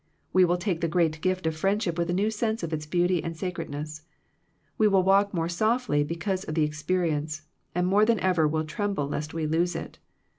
[0.33, 3.23] We will take the great gift of friendship with a new sense of its beauty
[3.23, 4.01] and sa credness.
[4.75, 7.43] We will walk more spftly be cause of the experience,
[7.75, 9.99] and more than ever will tremble lest we lose it.